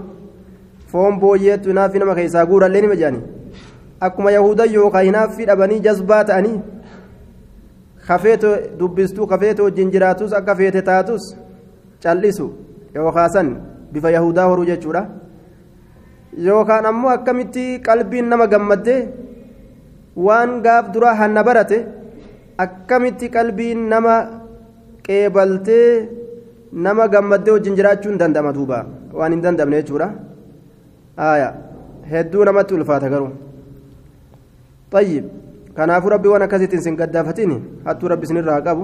foon 0.94 1.20
booyyeettu 1.20 1.70
hinaaffii 1.74 2.00
nama 2.04 2.16
keessaa 2.20 2.46
guurallee 2.52 2.82
nima 2.86 2.96
jedhani 3.02 3.22
akkuma 4.10 4.32
yahudan 4.38 4.74
yookaan 4.74 5.06
hinaaffii 5.10 5.46
dhabanii 5.52 5.80
jazbaa 5.90 6.24
ta'anii 6.32 6.56
kafeeto 8.08 8.56
dubbistuu 8.80 9.28
kafeeto 9.28 9.64
wajjin 9.70 9.92
jiraatus 9.96 10.34
akka 10.42 10.56
feete 10.56 10.82
taatus 10.90 11.30
callisu 12.04 12.52
yookaan 12.96 13.30
san 13.38 13.56
bifa 13.94 14.12
yahudaa 14.18 14.46
horuu 14.52 14.66
jechuudha 14.66 15.06
yookaan 16.50 16.86
ammoo 16.92 17.10
akkamitti 17.20 17.66
qalbiin 17.88 18.30
nama 18.30 18.48
gammaddee. 18.48 19.02
Waan 20.26 20.62
gaaf 20.66 20.92
duraa 20.94 21.16
hanna 21.22 21.44
barate 21.48 21.78
akkamitti 22.66 23.30
qalbiin 23.36 23.82
nama 23.94 24.16
qeebaltee 25.08 25.90
nama 26.86 27.08
gammaddee 27.14 27.54
wajjin 27.56 27.76
jiraachuu 27.80 28.12
hin 28.12 28.20
danda'ama 28.24 28.54
duuba 28.58 28.80
waan 29.20 29.32
hin 29.36 29.44
danda'amne 29.46 29.82
jechuudha 29.82 30.08
hedduu 32.14 32.46
namatti 32.50 32.74
ulfaata 32.80 33.10
garuu 33.16 33.34
طيب 34.92 35.24
kanaafuu 35.78 36.10
rabbii 36.10 36.32
waan 36.34 36.42
akkasiitiin 36.48 36.82
sin 36.82 36.96
gaddaafatiin 37.00 37.54
hattuu 37.86 38.10
rabbi 38.12 38.26
isinirraa 38.28 38.62
qabu 38.68 38.84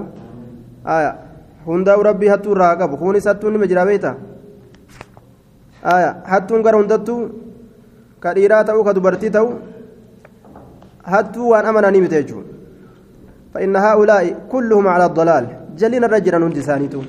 hundaa'u 1.66 2.02
rabbii 2.08 2.28
hattuu 2.32 2.52
irraa 2.56 2.76
qabu 2.80 2.96
kunis 3.02 3.26
hattuun 3.30 3.52
nima 3.56 3.66
jira 3.70 3.84
beeyta 3.88 4.14
hattuun 6.32 6.62
gara 6.66 6.78
hundattuu 6.80 7.20
ka 8.20 8.34
dhiiraa 8.36 8.64
ta'uu 8.68 8.84
ka 8.88 8.94
dubartii 8.98 9.30
ta'u 9.36 9.48
waan 11.06 11.66
amananii 11.66 12.00
mite 12.00 12.22
jechuudha 12.22 12.54
فإن 13.54 13.76
هؤلاء 13.76 14.50
كلهم 14.50 14.88
على 14.88 15.04
الضلال. 15.06 15.46
جلنا 15.78 16.06
الرجل 16.06 16.34
هند 16.34 16.58
سانيتو 16.58 17.02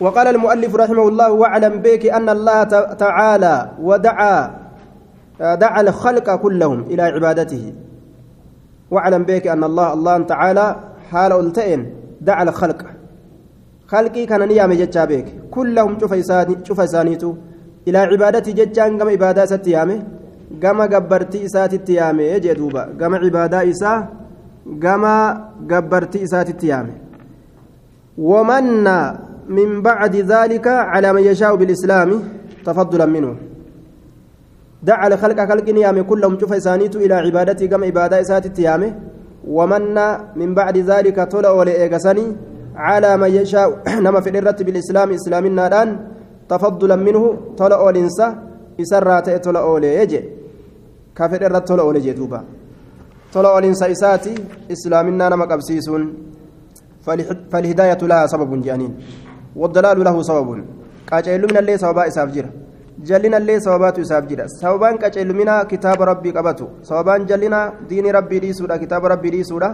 وقال 0.00 0.26
المؤلف 0.28 0.74
رحمه 0.76 1.08
الله 1.08 1.32
واعلم 1.32 1.74
بك 1.84 2.06
أن 2.06 2.28
الله 2.28 2.62
تعالى 3.04 3.70
ودعا 3.82 4.50
دعا 5.40 5.80
الخلق 5.80 6.34
كلهم 6.34 6.80
إلى 6.82 7.02
عبادته. 7.02 7.72
واعلم 8.90 9.22
بك 9.24 9.46
أن 9.46 9.64
الله 9.64 9.92
الله 9.92 10.18
تعالى 10.32 10.76
حال 11.10 11.32
ألتئن 11.32 11.86
دعا 12.20 12.42
الخلق. 12.42 12.80
خلقي 13.88 14.26
كان 14.26 14.48
نيام 14.48 14.72
جتشا 14.72 15.04
بك. 15.04 15.26
كلهم 15.50 15.98
شوف 16.64 16.80
إسانيتو 16.80 17.34
إلى 17.88 17.98
عبادته 17.98 18.52
جتشان 18.52 18.98
كما 18.98 19.10
عبادة 19.10 19.44
ستيامه 19.44 19.98
gama 20.58 20.88
gabbartii 20.88 21.44
isaatitti 21.44 21.94
yaame 21.94 22.40
jee 22.40 22.54
duuba. 22.54 22.88
Gama 22.96 23.20
cibaadaa 23.20 23.64
isaa 23.64 24.08
gama 24.66 25.12
gabbartii 25.66 26.22
isaatitti 26.22 26.68
yaame. 26.68 26.92
Wamanna 28.18 29.20
min 29.48 29.82
bacdi 29.82 30.22
dhalika 30.22 30.90
calaa 30.92 31.12
man 31.12 31.24
yashaau 31.24 31.56
bilislaami 31.56 32.16
tafaddulan 32.64 33.10
minhu. 33.10 33.36
دعا 34.82 35.06
الخلق 35.06 35.40
خلق 35.48 35.68
يامي 35.68 36.02
كلهم 36.02 36.38
شوف 36.40 36.52
إسانيت 36.52 36.96
إلى 36.96 37.14
عبادتي 37.14 37.68
كما 37.68 37.86
عبادة 37.86 38.20
إسات 38.20 38.58
يامي 38.58 38.94
ومن 39.48 39.94
من 40.36 40.54
بعد 40.54 40.76
ذلك 40.78 41.20
طلع 41.20 41.62
لإيقسني 41.62 42.26
على 42.76 43.16
من 43.16 43.30
يشاء 43.30 43.68
نما 44.04 44.20
في 44.20 44.38
الرت 44.38 44.62
بالإسلام 44.62 45.10
إسلام 45.10 45.46
النادان 45.46 45.88
تفضلا 46.48 46.96
منه 46.96 47.36
طلع 47.58 47.90
الإنسى 47.90 48.34
إسرات 48.80 49.44
طلع 49.44 49.78
ليجي 49.78 50.20
الإنسى 53.58 53.86
إساتي 53.94 54.34
إسلامنا 54.74 55.28
نما 55.28 55.44
قبسيسون. 55.50 56.02
فالهداية 57.52 58.00
لها 58.10 58.26
سبب 58.26 58.50
جانين. 58.66 58.92
والضلال 59.56 59.98
له 60.04 60.16
سبب. 60.22 60.48
قاجل 61.10 61.42
من 61.50 61.56
اللي 61.56 61.74
سببا 61.78 62.06
إساف 62.06 62.28
جرا 62.34 62.50
جلنا 63.08 63.36
اللي 63.36 63.60
سببات 63.60 63.98
إساف 63.98 64.24
جرا 64.30 64.46
سببان 64.46 64.94
قاجل 65.02 65.28
منا 65.38 65.62
كتاب 65.70 65.98
ربي 66.02 66.30
قبته 66.36 66.68
سببان 66.82 67.26
جلنا 67.26 67.60
دين 67.88 68.06
ربي 68.06 68.38
دي 68.38 68.52
سورة 68.52 68.76
كتاب 68.76 69.02
ربي 69.12 69.30
دي 69.30 69.42
سورة 69.42 69.70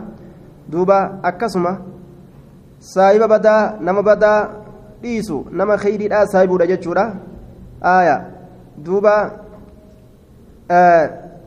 دوبا 0.73 0.99
أكسما. 1.25 1.73
saahiba 2.79 3.29
badaa 3.29 3.81
nama 3.81 4.03
badaa 4.03 4.49
dhiisu 5.03 5.47
nama 5.51 5.77
kheyriidha 5.81 6.27
saahibuudha 6.33 6.67
jechuudha 6.67 7.05
aaya 7.93 8.17
duuba 8.77 9.15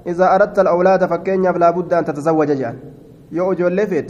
إذا 0.07 0.35
أردت 0.35 0.59
الأولاد 0.59 1.05
فكين 1.05 1.41
لا 1.41 1.69
بد 1.69 1.93
أن 1.93 2.05
تتزوج 2.05 2.51
جان 2.51 2.75
يو 3.31 3.51
إجولي 3.51 3.87
فيت. 3.87 4.09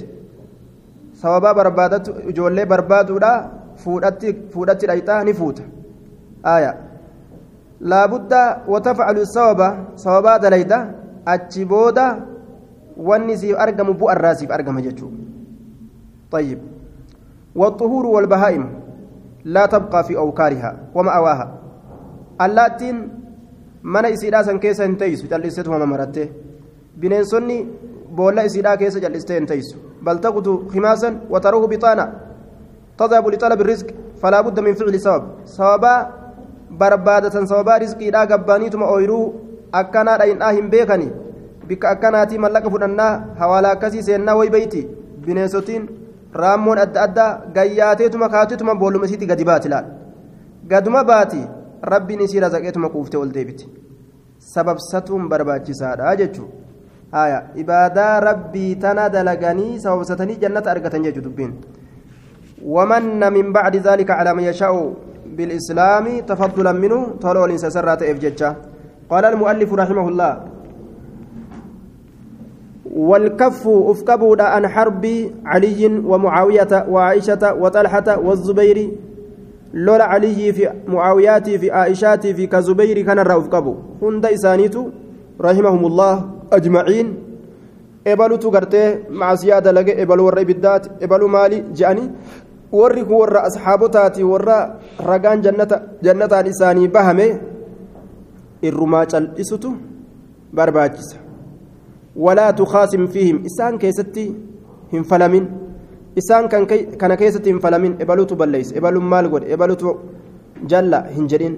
سوابا 1.14 1.52
بربادت 1.52 2.10
إجولي 2.10 2.66
بربادودا 2.66 3.52
فودتي 3.78 4.50
فودتي 4.54 4.86
رأيتا 4.86 5.24
نفوت. 5.24 5.62
آية. 6.46 6.78
لا 7.82 8.06
بد 8.06 8.34
وتفعل 8.68 9.18
الصوابا 9.18 9.78
صوابا 9.96 10.38
دليدا 10.38 10.96
أتشبودا 11.28 12.20
والنسي 12.98 13.56
أرقم 13.64 13.92
بو 13.94 14.10
الراسي 14.10 14.54
أرقم 14.54 14.80
جتشو 14.80 15.10
طيب. 16.32 16.60
والطهور 17.56 18.06
والبهائم 18.06 18.70
لا 19.44 19.66
تبقى 19.66 20.04
في 20.04 20.18
أوكارها 20.18 20.76
ومأواها. 20.96 21.48
اللاتين 22.42 23.19
من 23.84 24.06
إسيدا 24.06 24.42
سن 24.44 24.60
كيسا 24.60 24.86
انتيس 24.86 25.26
جلستهما 25.32 25.86
مرته 25.86 26.28
بننسني 26.98 27.58
بولا 28.18 28.46
إسيدا 28.46 28.76
كيسا 28.76 29.00
جلسته 29.00 29.38
انتيس 29.38 29.68
بل 30.02 30.18
تقضوا 30.24 30.58
خماسا 30.72 31.10
وتروه 31.30 31.68
بطانا 31.68 32.06
تذهب 33.00 33.28
لطلب 33.28 33.62
الرزق 33.62 33.88
فلا 34.22 34.42
بد 34.42 34.60
من 34.60 34.74
فعل 34.74 35.00
سبب 35.00 35.24
سببا 35.46 35.96
بربادة 36.80 37.46
سببا 37.46 37.78
رزقي 37.78 38.08
لا 38.12 38.22
قبانيتما 38.32 38.86
أويرو 38.90 39.34
أكنا 39.74 40.16
رأين 40.18 40.42
آهم 40.42 40.70
بيكني 40.70 41.10
بك 41.70 41.86
أكناتي 41.86 42.38
ملك 42.38 42.66
فدنا 42.74 43.08
حوالا 43.40 43.74
كسي 43.74 44.02
سينا 44.02 44.34
ويبيتي 44.34 44.82
بننسوتين 45.26 45.84
raammoon 46.34 46.80
adda 46.80 47.02
addaa 47.04 47.42
gayyaateetuma 47.54 48.30
kaatutuma 48.30 48.76
boolluma 48.76 49.08
gadi 49.32 49.44
baati 49.44 49.70
laal. 49.70 49.86
Gaduma 50.68 51.04
baati. 51.04 51.42
Rabbiin 51.82 52.22
isii 52.22 52.40
razaqeetuma 52.46 52.90
quuftee 52.90 53.20
ol 53.20 53.34
deebiti 53.34 53.70
sababsatuun 54.54 55.30
barbaachisaadha 55.30 56.16
jechuun 56.22 56.50
haya 57.12 57.44
ibaadaa 57.56 58.20
rabbii 58.30 58.76
tana 58.76 59.10
dalaganii 59.10 59.80
sababsatanii 59.80 60.40
jannata 60.46 60.72
argatan 60.72 61.04
jechuu 61.04 61.24
dubbiin 61.28 61.54
wamanna 62.64 63.32
min 63.32 63.54
bacdi 63.54 63.80
zaalika 63.80 64.18
calaa 64.18 64.34
man 64.34 64.46
yashaa'u 64.52 64.84
بالإسلام 65.40 66.20
تفضلا 66.20 66.72
منه 66.72 67.16
طلع 67.22 67.46
الإنسان 67.46 67.70
سرات 67.70 68.04
إفجتشا 68.04 68.56
قال 69.10 69.26
المؤلف 69.26 69.74
رحمه 69.74 70.10
الله 70.10 70.34
والكف 72.96 73.68
أفكبود 73.68 74.42
عن 74.42 74.68
حرب 74.68 75.06
علي 75.46 76.02
ومعاوية 76.06 76.86
وعائشة 76.90 77.54
وطلحة 77.54 78.20
والزبير 78.20 78.92
لولا 79.74 80.04
علي 80.04 80.54
في 80.54 80.70
معاويات 80.88 81.50
في 81.50 81.72
عائشات 81.72 82.28
في 82.28 82.48
كزبير 82.48 83.02
كان 83.02 83.20
الرأفكبو 83.20 83.76
هند 84.02 84.26
إسانيت 84.26 84.76
رحمهم 85.42 85.86
الله 85.86 86.30
أجمعين 86.54 87.08
إبلو 88.08 88.36
تغرتي 88.36 88.84
مع 89.10 89.36
سيادة 89.36 89.72
لقى 89.72 90.02
إبلو 90.04 90.26
ور 90.26 90.42
إبدات 90.42 91.04
إبلو 91.04 91.28
مالي 91.28 91.64
جاني 91.76 92.12
warri 92.72 93.02
kun 93.02 93.18
warra 93.18 93.50
asxaabotaati 93.50 94.24
warra 94.24 94.78
ragaan 95.02 95.42
jannataan 96.06 96.46
isaanii 96.52 96.88
bahame 96.88 97.28
irrumaa 98.62 99.06
cal'isutu 99.10 99.74
barbaachisa. 100.54 101.18
ولا 102.16 102.52
تخاصم 102.52 103.08
فيهم 103.08 103.44
إسان 103.46 103.78
كيستي 103.78 104.36
هم 104.94 105.04
فلمين 105.04 105.46
إسان 106.20 106.48
كان 106.52 106.64
كي 106.70 106.80
كان 107.02 107.14
كيستي 107.20 107.52
هم 107.52 107.60
فلمين 107.64 107.94
إبلو 108.04 108.24
تبليس 108.32 108.70
إبلو 108.80 109.00
مال 109.12 109.26
قد 109.34 109.44
إبلو 109.54 109.76
جلا 110.72 111.00
هنجرين 111.18 111.56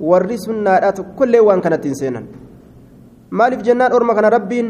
warri 0.00 0.36
sunnaadhaatu 0.38 1.04
kullee 1.16 1.40
waan 1.40 1.60
kanatti 1.64 1.88
hin 1.88 1.96
seenan 1.96 2.24
maaliif 3.30 3.62
jennaan 3.64 3.92
orma 3.92 4.14
kana 4.14 4.30
rabbiin 4.30 4.68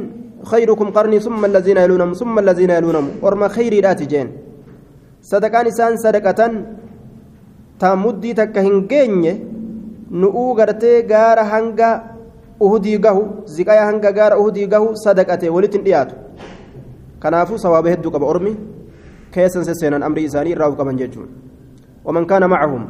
summa 1.21 1.47
allaziina 1.47 1.81
yaluunamu 1.81 2.15
summa 2.15 2.41
allaziina 2.41 2.75
yaluunamu 2.79 3.11
orma 3.23 3.49
khayriidhaati 3.49 4.07
jeen 4.07 4.29
sadaqaan 5.21 5.67
isaan 5.67 5.99
sadaqatan 5.99 6.53
taa 7.79 7.97
muddii 7.97 8.35
takka 8.35 8.63
hin 8.63 8.87
geenye 8.89 9.33
nu'uu 10.11 10.55
gartee 10.55 11.03
gaara 11.03 11.45
hanga 11.45 11.91
uhudii 12.61 12.99
gahu 12.99 13.23
ziqaya 13.57 13.87
hanga 13.87 14.13
gaara 14.13 14.39
uhudii 14.39 14.67
gahu 14.67 14.95
sadaqate 15.05 15.51
walitti 15.51 15.79
hin 15.79 15.85
dhiyaatu 15.85 16.15
kanaafuu 17.23 17.59
sawaaba 17.65 17.91
hedduu 17.95 18.11
qaba 18.15 18.27
ormi 18.33 18.53
keessan 19.35 19.65
sesseenan 19.69 20.03
amrii 20.09 20.27
isaanii 20.31 20.55
irraa 20.57 20.71
qaban 20.81 20.99
jechuun 21.03 21.29
waman 22.07 22.27
kaana 22.31 22.49
macahum 22.55 22.85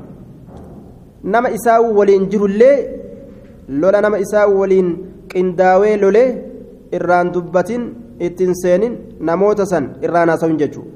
nama 1.35 1.51
isaa 1.59 1.81
waliin 1.99 2.27
jirullee 2.33 2.77
lola 3.83 4.01
nama 4.01 4.19
isaa 4.25 4.47
waliin 4.61 4.91
qindaawee 5.33 5.97
lolee 6.05 6.29
irraan 6.99 7.33
dubbatin 7.35 7.87
ittiin 8.27 8.55
seenin 8.63 8.99
namoota 9.31 9.67
san 9.73 9.87
irraan 10.09 10.29
haasawin 10.35 10.59
jechuudha 10.65 10.91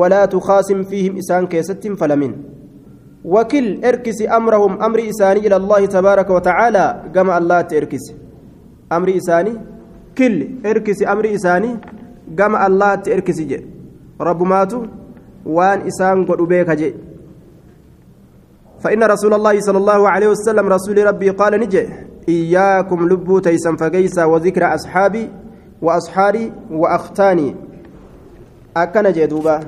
walaa 0.00 0.26
tukhaasim 0.34 0.84
fiihim 0.90 1.16
isaan 1.22 1.48
keessatti 1.54 1.96
falamin 2.02 2.34
وكل 3.24 3.84
اركس 3.84 4.18
امرهم 4.38 4.72
أمر 4.82 4.98
اساني 5.10 5.40
إلى 5.46 5.56
الله 5.56 5.86
تبارك 5.96 6.30
وتعالى 6.30 6.84
كما 7.14 7.38
الله 7.38 7.60
تركس 7.60 8.04
أمر 8.92 9.08
اساني 9.16 9.52
كل 10.18 10.36
اركس 10.66 11.00
أمر 11.12 11.24
اساني 11.34 11.70
الله 12.66 12.94
تركس 12.94 13.40
جي 13.40 13.66
رب 14.20 14.42
ماتو 14.42 14.86
وان 15.46 15.80
اسان 15.86 16.24
قد 16.24 16.40
بيك 16.42 16.70
جي 16.70 16.94
فان 18.82 19.02
رسول 19.02 19.34
الله 19.34 19.60
صلى 19.60 19.78
الله 19.78 20.08
عليه 20.08 20.28
وسلم 20.28 20.66
رسول 20.68 21.06
ربي 21.06 21.30
قال 21.30 21.60
نجي 21.60 21.88
اياكم 22.28 23.08
لبو 23.08 23.38
تيسن 23.38 23.76
فقيسا 23.76 24.24
وذكر 24.24 24.74
اصحابي 24.74 25.30
واصحاري 25.82 26.52
واختاني 26.70 27.56
اكن 28.76 29.12
جدوبا 29.12 29.60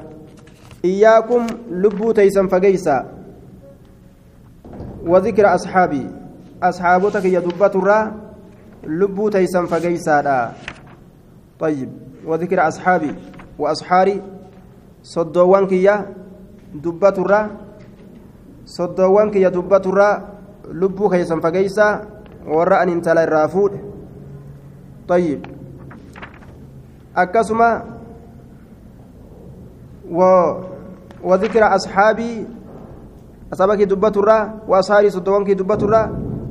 اياكم 0.84 1.46
لبو 1.70 2.12
تيسن 2.12 2.46
فقيسا 2.48 3.06
وذكر 5.06 5.54
أصحابي 5.54 6.06
أصحابتك 6.62 7.24
يا 7.24 7.40
دبة 7.40 7.66
الرا 7.66 8.26
lubbuu 8.86 9.30
taysan 9.30 9.66
fageysaadha 9.66 10.54
طيب 11.60 11.88
وذكر 12.26 12.68
أصحابي 12.68 13.14
وأصحاري 13.58 14.22
صدوان 15.02 15.66
كيا 15.66 16.06
دبة 16.74 17.16
الرا 17.18 17.42
صدوان 18.66 19.30
كيا 19.30 19.48
دبة 19.48 19.84
الرا 19.86 20.10
لبو 20.70 21.08
كيسا 21.08 21.40
فقيسا 21.40 21.88
ورأ 22.46 22.82
أن 22.82 22.88
انتلا 22.88 23.24
الرافود. 23.24 23.72
طيب. 25.08 25.46
أكسما 27.16 27.84
و 30.10 30.20
وذكر 31.24 31.62
أصحابي 31.74 32.46
أصابك 33.52 33.82
دبة 33.82 34.14
الرا 34.16 34.38
وأصحاري 34.68 35.10
صدوان 35.10 35.44
كي 35.44 35.54
دبة 35.54 35.74
الرا 35.82 36.02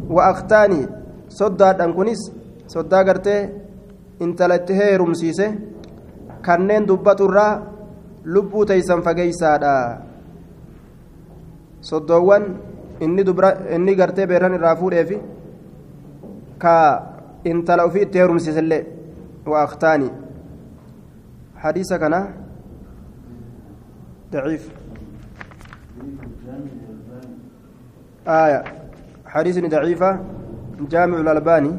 وأختاني 0.09 0.87
صداد 1.29 1.81
أنكونيس 1.81 2.31
صدا 2.67 2.97
قرتي 3.03 3.64
intalatti 4.19 4.73
heerumsiise 4.73 5.47
kanneen 6.41 6.87
dubbaturraa 6.87 7.61
lubbuu 8.25 8.65
teeysan 8.65 9.03
fageeysaadha 9.07 9.73
soddoowwan 11.89 12.45
inni 12.99 13.23
dubra 13.25 13.49
inni 13.75 13.95
gartee 13.95 14.27
beeran 14.27 14.53
irraa 14.57 14.75
fuudheefi 14.75 15.17
ka 16.63 16.75
intala 17.43 17.83
ofii 17.89 18.01
itti 18.07 18.17
heerumsiisellee 18.21 18.83
wa 19.53 19.61
aktaani 19.67 20.09
hadiisa 21.63 21.99
kana 21.99 22.19
daciif 24.31 24.63
آية 28.27 28.63
حديث 29.25 29.59
ضعيفة 29.59 30.19
جامع 30.91 31.17
الألباني 31.19 31.71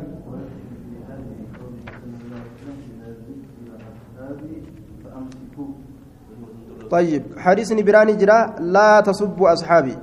طيب 6.90 7.22
حديث 7.38 7.72
براني 7.72 8.12
جرا 8.12 8.54
لا 8.60 9.00
تصبوا 9.00 9.52
أصحابي. 9.52 9.96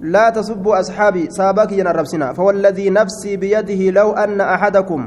لا 0.00 0.30
تصبوا 0.30 0.80
أصحابي 0.80 1.30
سابك 1.30 1.72
ينربسنا 1.72 2.32
فوالذي 2.32 2.90
نفسي 2.90 3.36
بيده 3.36 3.90
لو 3.90 4.12
أن 4.12 4.40
أحدكم 4.40 5.00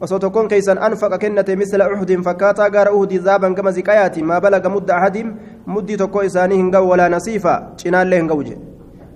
وصوتكون 0.00 0.48
كيسا 0.48 0.72
أنفق 0.86 1.16
كنة 1.16 1.44
مثل 1.48 1.80
أحد 1.80 2.12
فكاتا 2.26 2.66
غار 2.74 2.88
أهد 2.88 3.12
ذابا 3.12 3.54
كما 3.54 3.70
زكاياتي 3.70 4.22
ما 4.22 4.38
بلغ 4.38 4.68
مد 4.68 4.90
أحدهم 4.90 5.36
مدي 5.66 5.96
تكو 5.96 6.20
إساني 6.20 6.54
هنغو 6.60 6.90
ولا 6.90 7.08
نصيفا 7.08 7.72
شنان 7.76 8.10
له 8.10 8.18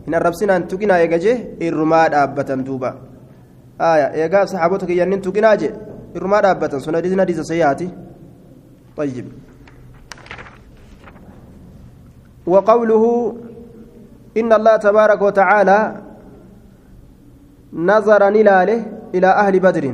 hin 0.09 0.17
arrabsinaa 0.17 0.57
hin 0.57 0.69
tuqinaa 0.73 0.99
eega 1.05 1.19
jee 1.25 1.37
irrumaa 1.69 2.05
dhaabbatan 2.15 2.65
duuba 2.69 2.93
aya 3.89 4.07
eegaa 4.23 4.45
saxaabota 4.53 4.89
kiyyannin 4.91 5.25
tuqinaa 5.27 5.57
je 5.63 5.69
irrumaa 6.21 6.41
dhaabbatan 6.47 6.85
sun 6.85 6.97
hadiisni 7.01 7.25
hadiisa 7.25 7.45
sayyaati 7.53 7.91
طيب. 8.99 9.27
وقوله 12.49 13.05
إن 14.41 14.51
الله 14.53 14.75
تبارك 14.77 15.21
وتعالى 15.23 15.81
نظر 17.73 18.21
نلاله 18.37 18.81
إلى 19.15 19.29
أهل 19.43 19.55
بدر. 19.61 19.85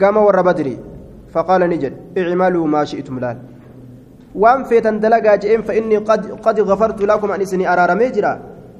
قام 0.00 0.16
ور 0.16 0.38
بدر. 0.48 0.68
فقال 1.32 1.60
نجد 1.72 1.94
اعملوا 2.18 2.66
ما 2.66 2.84
شئتم 2.84 3.18
لال. 3.18 3.38
وان 4.36 4.64
فيتن 4.68 5.00
دلقا 5.00 5.34
جئين 5.42 5.62
فإني 5.62 5.96
قد, 5.96 6.22
قد 6.44 6.56
غفرت 6.60 7.00
لكم 7.02 7.28
أن 7.32 7.40
إسني 7.40 7.64
أرار 7.72 7.90
ميجرا 7.96 8.32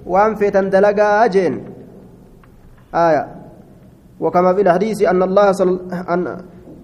وان 0.06 0.34
فيتن 0.34 0.70
دلقا 0.70 1.24
آية. 2.94 3.24
وكما 4.20 4.54
في 4.54 4.60
الحديث 4.60 5.02
أن 5.02 5.22
الله 5.22 5.52
صل... 5.52 5.80
أن 5.92 6.22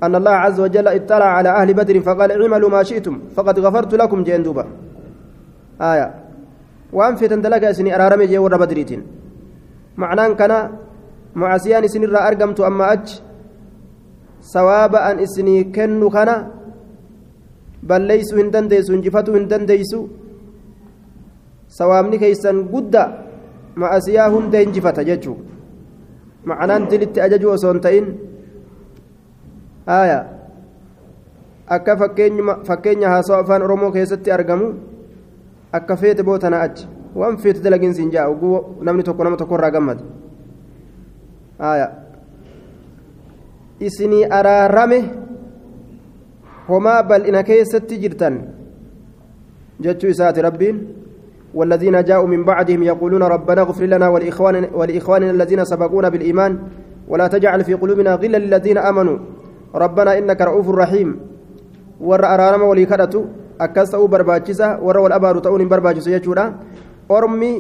أن 0.03 0.15
الله 0.21 0.37
عز 0.45 0.59
وجل 0.61 0.87
اطلع 0.89 1.29
على 1.39 1.51
أهل 1.61 1.75
بدر 1.75 1.97
فقال 2.07 2.31
اعملوا 2.33 2.71
ما 2.75 2.83
شئتم 2.83 3.15
فقد 3.37 3.57
غفرت 3.65 3.93
لكم 4.01 4.19
جئين 4.27 4.43
دوبا 4.43 4.65
آية 5.91 6.09
وان 6.97 7.15
فيتن 7.19 7.41
دلقا 7.45 7.71
إسني 7.71 7.91
أرار 7.97 8.13
ميجي 8.21 8.39
ور 8.39 8.55
بدريتين 8.63 9.03
معناه 10.03 10.29
كان 10.41 10.53
معسيان 11.43 11.85
إسني 11.85 12.07
أرقمت 12.29 12.59
أما 12.61 12.85
أج 12.93 13.07
sawaaba 14.43 15.05
an 15.07 15.23
isinii 15.23 15.71
kennu 15.71 16.11
kana 16.11 16.35
balleeysuu 17.87 18.39
hin 18.39 18.51
dandeeysu 18.51 18.95
injifatuu 18.95 19.35
hin 19.35 19.47
dandeeysu 19.53 20.01
sawaabni 21.79 22.19
keeysan 22.23 22.63
gudda 22.73 23.05
ma'asiyaa 23.83 24.29
hunda 24.35 24.63
injifata 24.67 25.05
jechuu 25.11 25.37
macnaan 26.45 26.89
dilitti 26.91 27.23
ajajuu 27.27 27.53
osoo 27.55 27.75
hin 27.89 28.07
aya 29.87 30.27
akka 31.67 31.97
fakkeenya 32.67 33.09
haasawa 33.09 33.41
afaan 33.43 33.63
oromoo 33.63 33.91
keessatti 33.93 34.31
argamu 34.31 34.75
akka 35.73 35.97
feete 35.97 36.23
bootana 36.23 36.61
achi 36.61 36.89
waan 37.15 37.39
feete 37.39 37.61
dalagiin 37.61 37.95
siin 37.95 38.11
jaa 38.11 38.29
oguu 38.29 38.83
namni 38.83 39.03
tokko 39.03 39.25
nama 39.25 39.37
tokko 39.37 39.55
irraa 39.55 39.71
gammada 39.71 40.03
aya 41.59 41.91
isinii 43.81 44.25
araarame 44.25 45.05
homaa 46.69 47.03
bal'ina 47.03 47.43
keessatti 47.43 47.99
jirtan 47.99 48.43
jechuu 49.81 50.11
isaati 50.11 50.43
rabbiin 50.43 51.03
والذين 51.55 52.05
جاءوا 52.05 52.27
من 52.27 52.45
بعدهم 52.45 52.83
يقولون 52.83 53.23
ربنا 53.23 53.61
اغفر 53.61 53.85
لنا 53.85 54.09
ولإخواننا, 54.09 54.69
ولإخواننا 54.73 55.31
الذين 55.31 55.65
سبقونا 55.65 56.09
بالإيمان 56.09 56.59
ولا 57.09 57.29
تجعل 57.29 57.65
في 57.65 57.75
قلوبنا 57.75 58.15
غلا 58.15 58.37
للذين 58.37 58.79
آمنوا 58.79 59.19
ربنا 59.75 60.19
إنك 60.19 60.41
رؤوف 60.41 60.69
رحيم. 60.71 61.11
ور 62.01 62.23
أرارم 62.25 62.63
ولي 62.63 62.87
كرتو 62.87 63.25
أكسأوا 63.61 64.09
برباجسة 64.09 64.81
ور 64.81 64.99
والأبار 64.99 65.39
تؤون 65.39 65.69
برباجسة 65.69 66.11
يجودا. 66.11 66.45
أرمي 67.11 67.53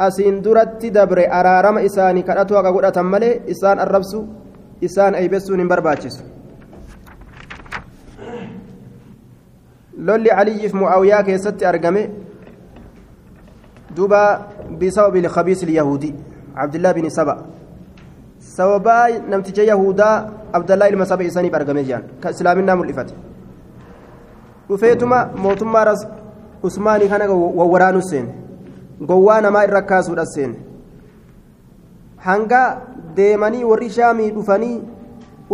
أسين 0.00 0.42
درت 0.42 0.86
دبر 0.86 1.18
أرارم 1.26 1.78
إساني 1.78 2.22
كرتو 2.22 2.54
أقول 2.58 2.84
أتملي 2.84 3.40
إسان 3.50 3.80
الربسو 3.80 4.46
isaan 4.76 5.14
eeybessuun 5.16 5.56
hin 5.56 5.68
barbaachisu 5.68 6.20
lolli 9.96 10.28
caliyyiif 10.28 10.74
mu'aawiyaa 10.76 11.22
keessatti 11.24 11.64
argame 11.64 12.02
duuba 13.96 14.20
bisababi 14.80 15.22
lkabiis 15.24 15.62
ilyahuudii 15.64 16.12
cabdillaa 16.58 16.92
bin 16.92 17.08
saba 17.08 17.36
sababaa 18.56 19.08
namticha 19.30 19.62
yahudaa 19.70 20.14
abdallaa 20.58 20.88
ilma 20.92 21.06
saba 21.06 21.24
isaniif 21.30 21.54
argame 21.58 21.84
jedhan 21.88 22.04
ka 22.20 22.30
islaaminaa 22.36 22.76
mul'ifate 22.80 23.14
dhufeetuma 24.68 25.18
mootummaa 25.46 25.94
usmaanii 26.68 27.08
kana 27.08 27.30
wawwaraanu 27.32 28.02
seene 28.10 28.34
gowwaa 29.08 29.40
namaa 29.46 29.64
irra 29.68 29.82
kaasuudha 29.90 30.26
seene 30.34 30.56
hanga 32.28 32.62
deemanii 33.16 33.64
warri 33.70 33.90
shaamii 33.98 34.30
dhufanii 34.36 34.76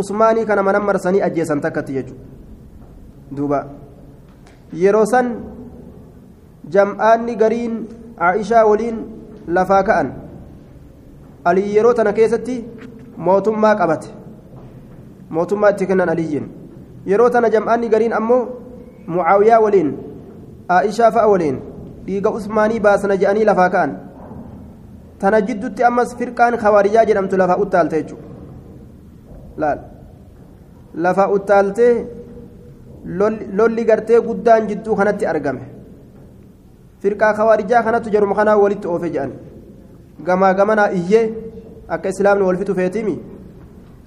usmaanii 0.03 0.45
kana 0.51 0.63
mana 0.69 0.81
marsanii 0.91 1.25
ajjeesan 1.29 1.61
takkatti 1.67 1.97
jechuudha 1.99 3.37
duuba 3.37 3.59
yeroo 4.85 5.07
san 5.15 5.35
jam'aanni 6.77 7.37
gariin 7.43 7.75
aishaa 8.31 8.65
waliin 8.71 8.99
lafaa 9.59 9.83
ka'an 9.91 10.13
alii 11.51 11.75
yeroo 11.77 11.95
tana 11.99 12.13
keessatti 12.19 12.57
mootummaa 13.17 13.75
qabate. 13.77 14.09
Mootummaa 15.31 15.71
itti 15.71 15.87
kennan 15.87 16.09
aliyyiin 16.09 16.47
yeroo 17.07 17.29
tana 17.31 17.49
jam'aanni 17.51 17.89
gariin 17.89 18.13
ammoo 18.13 18.41
mucaawiyaa 19.07 19.61
waliin 19.65 19.91
aishaa 20.69 21.11
fa'a 21.13 21.29
waliin 21.33 21.59
dhiiga 22.07 22.31
usmaanii 22.39 22.81
baasna 22.81 23.17
je'anii 23.23 23.45
lafaa 23.51 23.69
ka'an. 23.75 23.93
Tana 25.19 25.41
jiddutti 25.49 25.85
ammas 25.85 26.17
firqaan 26.19 26.57
khawaarijaa 26.65 27.05
jedhamtu 27.11 27.37
lafa 27.37 27.57
uttaalte 27.65 27.97
jechuudha. 28.03 28.29
Laal. 29.57 29.79
Lafa 30.95 31.29
uttaaltee 31.37 31.93
lolli 33.59 33.85
gartee 33.85 34.21
guddaan 34.21 34.69
jidduu 34.69 34.97
kanatti 34.97 35.27
argame. 35.27 35.63
Firqaa 37.03 37.33
khawaarijaa 37.35 37.83
kanattu 37.83 38.11
jaruma 38.11 38.35
kanaa 38.35 38.57
walitti 38.57 38.89
oofe 38.89 39.11
jedhan 39.15 39.33
gamaa 40.27 40.55
gamanaa 40.55 40.91
iyyee 40.99 41.25
akka 41.89 42.09
islaamni 42.09 42.45
wal 42.45 42.57
fitu 42.57 42.75
feetimi 42.75 43.17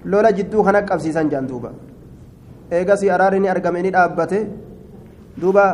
lola 0.04 0.32
jidduu 0.32 0.62
kana 0.64 0.82
qabsiisan 0.82 1.30
jedhan 1.30 1.46
duuba. 1.48 1.70
Eegasii 2.70 3.10
araarri 3.10 3.40
ni 3.40 3.48
argame 3.48 3.82
ni 3.82 3.90
dhaabbate. 3.90 4.38
Duuba 5.40 5.64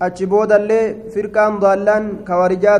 achi 0.00 0.26
boodallee 0.26 1.10
firqaan 1.14 1.60
daallaan 1.60 2.04
khawaarijaa 2.28 2.78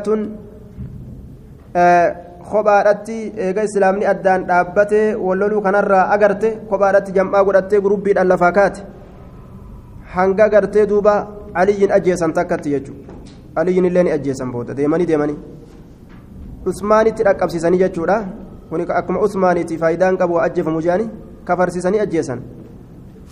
kophaadhatti 2.51 3.17
eega 3.45 3.63
islaamni 3.69 4.05
addaan 4.11 4.45
dhaabbatee 4.49 5.15
walloluu 5.25 5.61
kanarraa 5.61 6.05
agarte 6.15 6.49
kophaadhatti 6.69 7.11
jam'aa 7.17 7.43
godhattee 7.47 7.81
gurubbiidhaan 7.85 8.29
lafaa 8.31 8.51
kaate. 8.51 8.81
Hanga 10.15 10.49
gartee 10.49 10.85
duuba 10.91 11.13
aliyyiin 11.53 11.91
ajjeesan 11.97 12.33
takkatti 12.33 12.71
jechuudha. 12.73 13.13
Aliyyiin 13.55 13.85
illee 13.85 14.03
ni 14.03 14.11
ajjeesan 14.11 14.51
booda 14.51 14.73
deemanii 14.77 15.07
deemanii 15.11 15.37
usmaanitti 16.65 17.23
dhaqqabsiisanii 17.23 17.79
jechuudha 17.83 18.17
kuni 18.69 18.85
akkuma 19.01 19.19
usmaaniiti 19.27 19.77
faayidaan 19.77 20.17
qabu 20.17 20.39
ajjeefamu 20.45 20.81
jaani 20.87 21.09
kafarsiisanii 21.45 21.99
ajjeesan 22.05 22.41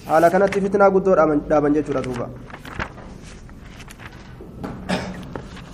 haala 0.07 0.29
kanatti 0.29 0.61
fitnaa 0.61 0.89
guddoo 0.95 1.15
dhaaban 1.49 1.73
jechuudha 1.77 2.01
duuba 2.07 2.29